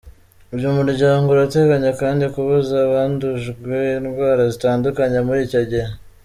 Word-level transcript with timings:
Uyu 0.55 0.69
muryango 0.79 1.25
urateganya 1.29 1.91
kandi 2.01 2.23
kuvuza 2.33 2.75
abandujwe 2.87 3.75
indwara 3.97 4.41
zitandukanye 4.53 5.19
muri 5.27 5.39
icyo 5.47 5.61
gihe. 5.71 5.89